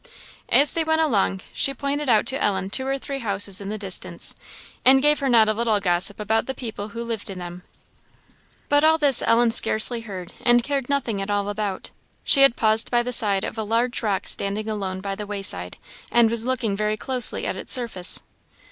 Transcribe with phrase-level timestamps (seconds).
[0.49, 3.77] As they went along, she pointed out to Ellen two or three houses in the
[3.77, 4.33] distance,
[4.83, 7.61] and gave her not a little gossip about the people who lived in them;
[8.67, 11.91] but all this Ellen scarcely heard, and cared nothing at all about.
[12.23, 15.77] She had paused by the side of a large rock standing alone by the wayside,
[16.11, 18.21] and was looking very closely at its surface.